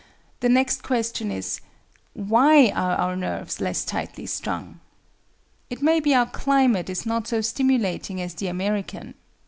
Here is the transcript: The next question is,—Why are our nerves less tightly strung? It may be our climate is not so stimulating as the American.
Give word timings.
The 0.39 0.49
next 0.49 0.81
question 0.81 1.29
is,—Why 1.29 2.71
are 2.71 2.95
our 2.95 3.15
nerves 3.15 3.61
less 3.61 3.85
tightly 3.85 4.25
strung? 4.25 4.79
It 5.69 5.83
may 5.83 5.99
be 5.99 6.15
our 6.15 6.25
climate 6.25 6.89
is 6.89 7.05
not 7.05 7.27
so 7.27 7.41
stimulating 7.41 8.19
as 8.19 8.33
the 8.33 8.47
American. 8.47 9.13